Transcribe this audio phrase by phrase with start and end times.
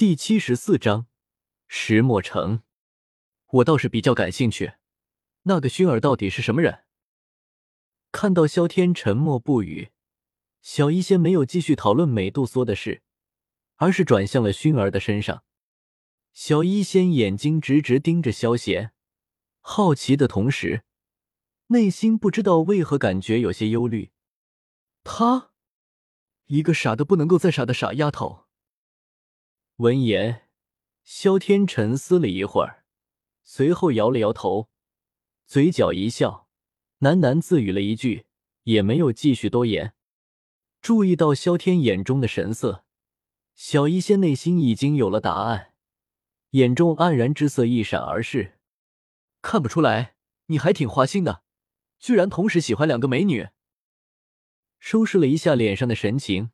[0.00, 1.08] 第七十四章
[1.68, 2.62] 石墨城。
[3.48, 4.72] 我倒是比较感兴趣，
[5.42, 6.84] 那个熏儿到底是什么人？
[8.10, 9.90] 看到萧天沉默不语，
[10.62, 13.02] 小医仙没有继续讨论美杜莎的事，
[13.76, 15.44] 而是转向了熏儿的身上。
[16.32, 18.92] 小医仙眼睛直直盯着萧贤，
[19.60, 20.84] 好奇的同时，
[21.66, 24.12] 内心不知道为何感觉有些忧虑。
[25.04, 25.50] 他，
[26.46, 28.46] 一个傻的不能够再傻的傻丫头。
[29.80, 30.42] 闻言，
[31.04, 32.84] 萧天沉思了一会儿，
[33.42, 34.68] 随后摇了摇头，
[35.46, 36.46] 嘴角一笑，
[36.98, 38.26] 喃喃自语了一句，
[38.64, 39.94] 也没有继续多言。
[40.82, 42.84] 注意到萧天眼中的神色，
[43.54, 45.72] 小医仙内心已经有了答案，
[46.50, 48.58] 眼中黯然之色一闪而逝。
[49.40, 50.14] 看不出来，
[50.48, 51.42] 你还挺花心的，
[51.98, 53.48] 居然同时喜欢两个美女。
[54.78, 56.50] 收拾了一下脸上的神情，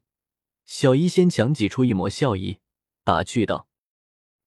[0.64, 2.60] 小医仙强挤出一抹笑意。
[3.06, 3.68] 打趣道：“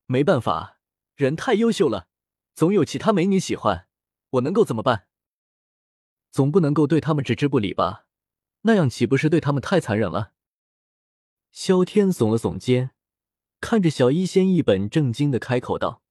[0.05, 0.79] 没办法，
[1.15, 2.09] 人太优秀了，
[2.53, 3.87] 总有其他美女喜欢。
[4.31, 5.07] 我能够怎么办？
[6.29, 8.05] 总不能够对他们置之不理吧？
[8.63, 10.33] 那样岂不是对他们太残忍了？”
[11.53, 12.91] 萧天耸了耸肩，
[13.61, 16.03] 看着小医仙，一本正经的开口道：“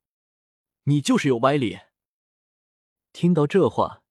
[0.84, 1.80] 你就是有歪理。”
[3.12, 4.02] 听到这话，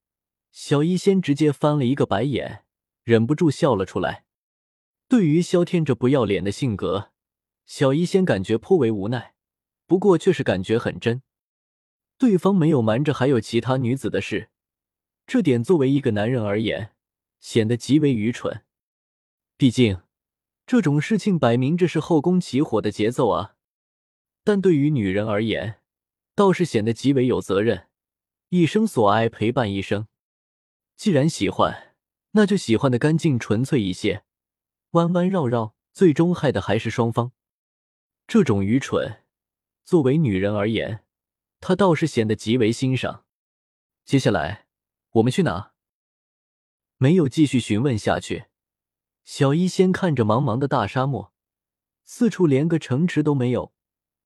[0.51, 2.65] 小医仙直接翻了一个白眼，
[3.03, 4.27] 忍不住笑了出来。
[5.07, 7.13] 对于萧天这不要脸的性格。
[7.67, 9.35] 小医仙感觉颇为无奈，
[9.85, 11.21] 不过却是感觉很真。
[12.17, 14.49] 对方没有瞒着还有其他女子的事，
[15.27, 16.93] 这点作为一个男人而言，
[17.41, 18.63] 显得极为愚蠢。
[19.57, 20.01] 毕竟
[20.65, 23.55] 这种事情摆明着是后宫起火的节奏啊。
[24.45, 25.81] 但对于女人而言，
[26.33, 27.89] 倒是显得极为有责任，
[28.47, 30.07] 一生所爱陪伴一生。
[30.95, 31.95] 既然喜欢，
[32.31, 34.23] 那就喜欢的干净纯粹一些，
[34.91, 37.33] 弯弯绕绕，最终害的还是双方。
[38.27, 39.23] 这种愚蠢，
[39.85, 41.05] 作为女人而言，
[41.61, 43.25] 她倒是显得极为欣赏。
[44.03, 44.67] 接下来
[45.11, 45.71] 我们去哪？
[46.97, 48.47] 没有继续询问下去。
[49.23, 51.33] 小医仙看着茫茫的大沙漠，
[52.03, 53.73] 四处连个城池都没有，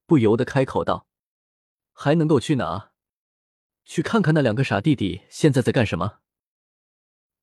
[0.04, 1.06] 不由得开口道
[1.94, 2.90] ：“还能够去哪？
[3.84, 6.18] 去看看那两个傻弟弟现在在干什么？”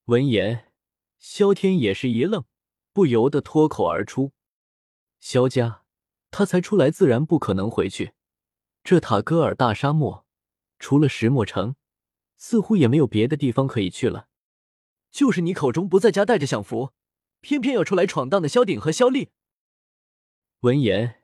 [0.06, 0.74] 闻言，
[1.20, 2.44] 萧天也是一愣，
[2.92, 4.34] 不由得脱口而出
[5.22, 5.84] ：“萧家。”
[6.32, 8.14] 他才出来，自然不可能回去。
[8.84, 10.26] 这塔戈尔大沙漠，
[10.78, 11.76] 除了石墨城，
[12.38, 14.28] 似乎也没有别的地方可以去了。
[15.12, 16.94] 就是你口中不在家带着享福，
[17.42, 19.30] 偏偏要出来闯荡的萧鼎和萧丽。
[20.62, 21.24] 闻言，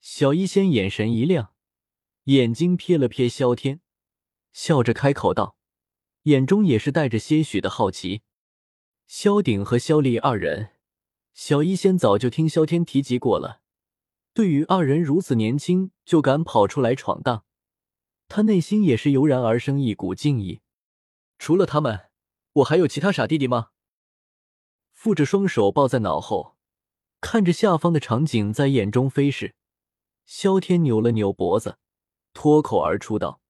[0.00, 1.52] 小医仙眼神一亮，
[2.24, 3.80] 眼睛瞥了瞥萧天，
[4.52, 5.56] 笑着开口道，
[6.22, 8.22] 眼中也是带着些许的好奇。
[9.06, 10.70] 萧鼎和萧丽二人，
[11.34, 13.62] 小医仙早就听萧天提及过了。
[14.36, 17.46] 对于二人如此年轻就敢跑出来闯荡，
[18.28, 20.60] 他内心也是油然而生一股敬意。
[21.38, 22.10] 除了他们，
[22.52, 23.68] 我还有其他傻弟弟吗？
[24.92, 26.54] 负着双手抱在脑后，
[27.22, 29.54] 看着下方的场景在眼中飞逝，
[30.26, 31.78] 萧天扭了扭脖子，
[32.34, 33.40] 脱口而出道：“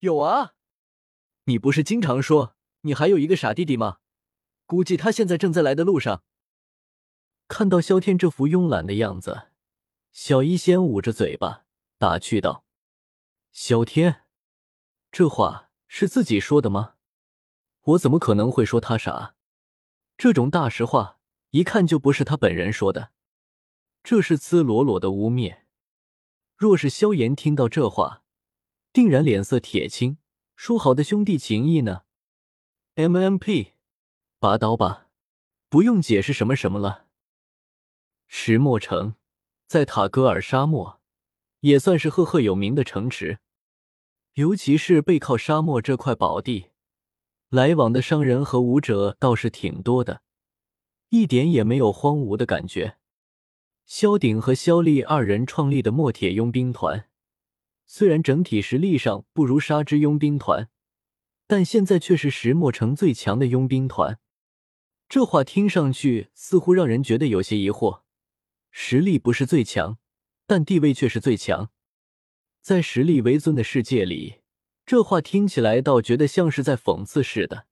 [0.00, 0.54] 有啊，
[1.44, 3.98] 你不是经常说你还有一个傻弟弟吗？
[4.64, 6.22] 估计他现在正在来的路上。”
[7.46, 9.47] 看到萧天这副慵懒的样子。
[10.10, 11.64] 小医仙捂着嘴巴
[11.96, 12.64] 打趣道
[13.52, 14.22] ：“小天，
[15.12, 16.94] 这话是自己说的吗？
[17.82, 19.36] 我怎么可能会说他傻？
[20.16, 21.20] 这种大实话，
[21.50, 23.12] 一看就不是他本人说的，
[24.02, 25.60] 这是赤裸裸的污蔑。
[26.56, 28.24] 若是萧炎听到这话，
[28.92, 30.18] 定然脸色铁青。
[30.56, 32.02] 说好的兄弟情谊呢
[32.96, 33.74] ？M M P，
[34.40, 35.08] 拔刀吧，
[35.68, 37.06] 不用解释什么什么了。
[38.26, 39.14] 石墨城。”
[39.68, 40.98] 在塔戈尔沙漠，
[41.60, 43.38] 也算是赫赫有名的城池，
[44.32, 46.68] 尤其是背靠沙漠这块宝地，
[47.50, 50.22] 来往的商人和武者倒是挺多的，
[51.10, 52.96] 一点也没有荒芜的感觉。
[53.84, 57.10] 萧鼎和萧丽二人创立的墨铁佣兵团，
[57.84, 60.70] 虽然整体实力上不如沙之佣兵团，
[61.46, 64.18] 但现在却是石墨城最强的佣兵团。
[65.10, 68.00] 这话听上去似乎让人觉得有些疑惑。
[68.70, 69.98] 实力不是最强，
[70.46, 71.70] 但地位却是最强。
[72.60, 74.40] 在实力为尊的世界里，
[74.84, 77.66] 这话听起来倒觉得像是在讽刺似的。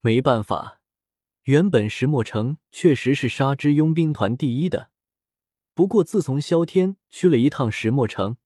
[0.00, 0.80] 没办法，
[1.42, 4.90] 原本石墨城确实是沙之佣兵团第一的。
[5.74, 8.36] 不过自从萧天去了一趟石墨城，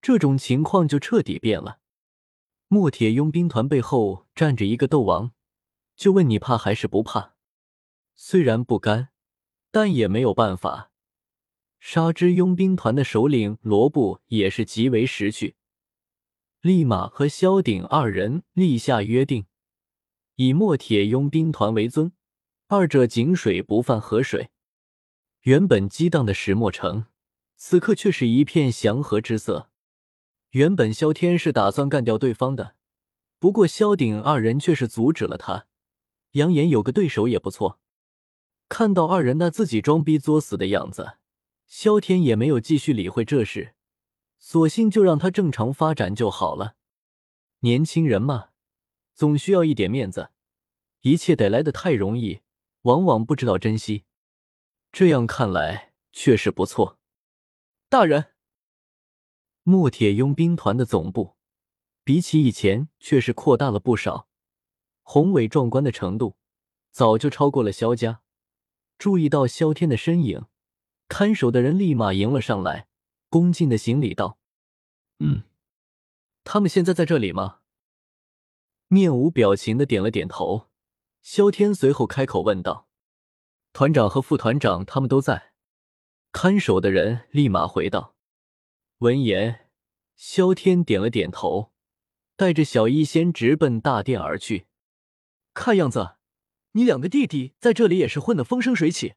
[0.00, 1.80] 这种情况就彻底变了。
[2.68, 5.32] 墨铁佣兵团背后站着一个斗王，
[5.96, 7.34] 就问你怕还是不怕？
[8.14, 9.08] 虽然不甘，
[9.70, 10.91] 但也没有办法。
[11.84, 15.56] 杀之佣兵团的首领罗布也是极为识趣，
[16.60, 19.46] 立马和萧鼎二人立下约定，
[20.36, 22.12] 以墨铁佣兵团为尊，
[22.68, 24.50] 二者井水不犯河水。
[25.40, 27.06] 原本激荡的石墨城，
[27.56, 29.68] 此刻却是一片祥和之色。
[30.50, 32.76] 原本萧天是打算干掉对方的，
[33.40, 35.66] 不过萧鼎二人却是阻止了他，
[36.32, 37.80] 扬言有个对手也不错。
[38.68, 41.18] 看到二人那自己装逼作死的样子。
[41.66, 43.74] 萧天也没有继续理会这事，
[44.38, 46.76] 索性就让他正常发展就好了。
[47.60, 48.50] 年轻人嘛，
[49.14, 50.30] 总需要一点面子。
[51.00, 52.42] 一切得来的太容易，
[52.82, 54.04] 往往不知道珍惜。
[54.92, 56.98] 这样看来，确实不错。
[57.88, 58.34] 大人，
[59.64, 61.36] 墨铁佣兵团的总部
[62.04, 64.28] 比起以前却是扩大了不少，
[65.02, 66.36] 宏伟壮观的程度
[66.90, 68.22] 早就超过了萧家。
[68.98, 70.46] 注意到萧天的身影。
[71.12, 72.86] 看守的人立马迎了上来，
[73.28, 74.38] 恭敬的行礼道
[75.20, 75.42] ：“嗯，
[76.42, 77.58] 他们现在在这里吗？”
[78.88, 80.70] 面无表情的点了点头。
[81.20, 82.88] 萧天随后开口问道
[83.74, 85.52] ：“团长和副团长他们都在。”
[86.32, 88.16] 看守的人立马回道
[89.00, 89.68] ：“闻言，
[90.16, 91.72] 萧天点了点头，
[92.36, 94.66] 带着小医仙直奔大殿而去。
[95.52, 96.16] 看样子，
[96.70, 99.16] 你两个弟弟在这里也是混得风生水起。”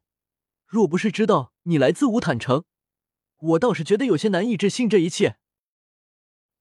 [0.68, 2.64] 若不是知道你来自乌坦城，
[3.38, 4.88] 我倒是觉得有些难以置信。
[4.88, 5.36] 这一切，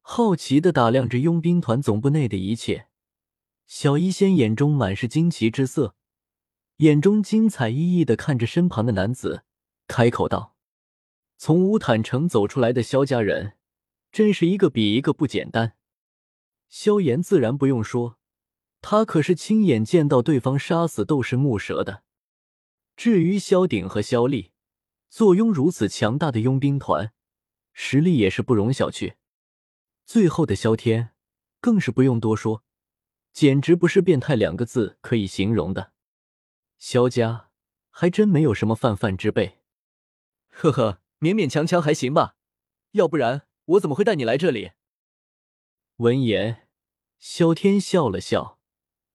[0.01, 2.87] 好奇的打量着佣兵团总部内的一切，
[3.67, 5.95] 小医仙眼中满是惊奇之色，
[6.77, 9.43] 眼中精彩奕奕的看着身旁的男子，
[9.87, 10.55] 开口道
[11.37, 13.57] ：“从乌坦城走出来的萧家人，
[14.11, 15.73] 真是一个比一个不简单。”
[16.67, 18.17] 萧炎自然不用说，
[18.81, 22.01] 他可是亲眼见到对方杀死斗士木蛇的。
[22.95, 24.51] 至于萧鼎和萧丽，
[25.15, 27.13] 坐拥如此强大的佣兵团，
[27.71, 29.15] 实力也是不容小觑。
[30.03, 31.11] 最后的萧天，
[31.61, 32.65] 更是不用多说，
[33.31, 35.93] 简直不是变态两个字可以形容的。
[36.77, 37.49] 萧家
[37.89, 39.61] 还真没有什么泛泛之辈，
[40.49, 42.35] 呵呵，勉勉强强还行吧。
[42.91, 44.71] 要不然我怎么会带你来这里？
[45.95, 46.67] 闻言，
[47.17, 48.59] 萧天笑了笑，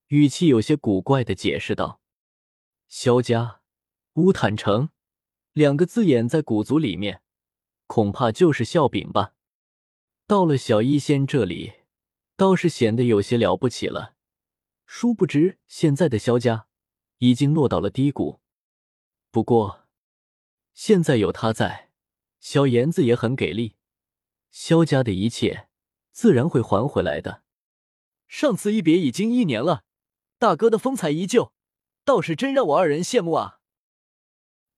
[0.07, 2.01] 语气有些古怪的解释道
[2.89, 3.61] ：“萧家。”
[4.17, 4.89] 乌坦城
[5.53, 7.23] 两个字眼在古族里面，
[7.87, 9.35] 恐怕就是笑柄吧。
[10.27, 11.73] 到了小医仙这里，
[12.37, 14.15] 倒是显得有些了不起了。
[14.87, 16.69] 殊不知，现在的萧家
[17.19, 18.41] 已经落到了低谷。
[19.33, 19.89] 不过，
[20.73, 21.91] 现在有他在，
[22.39, 23.77] 小妍子也很给力，
[24.51, 25.69] 萧家的一切
[26.13, 27.43] 自然会还回来的。
[28.29, 29.83] 上次一别已经一年了，
[30.39, 31.53] 大哥的风采依旧，
[32.05, 33.60] 倒是真让我二人羡慕啊。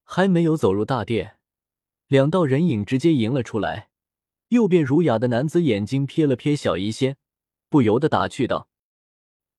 [0.05, 1.37] 还没有走入大殿，
[2.09, 3.91] 两道人影直接迎了出来。
[4.49, 7.17] 右边儒雅的男子眼睛瞥了瞥小医仙，
[7.71, 8.69] 不由得打趣道：“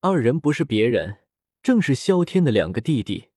[0.00, 1.18] 二人不是别人，
[1.62, 3.30] 正是萧天的两个弟弟，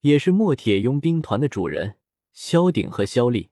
[0.00, 1.96] 也是墨铁佣兵团的主人
[2.32, 3.50] 萧鼎和萧丽。”